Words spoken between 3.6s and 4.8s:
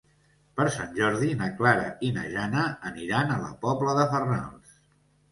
Pobla de Farnals.